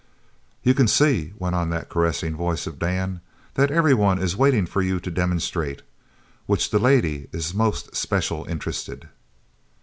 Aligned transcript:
"You 0.63 0.73
c'n 0.73 0.87
see," 0.87 1.33
went 1.37 1.53
on 1.53 1.69
that 1.69 1.87
caressing 1.87 2.35
voice 2.35 2.65
of 2.65 2.79
Dan, 2.79 3.21
"that 3.53 3.69
everyone 3.69 4.17
is 4.19 4.35
waitin' 4.35 4.65
for 4.65 4.81
you 4.81 4.99
to 4.99 5.11
demonstrate 5.11 5.83
which 6.47 6.71
the 6.71 6.79
lady 6.79 7.27
is 7.31 7.53
most 7.53 7.95
special 7.95 8.43
interested." 8.45 9.09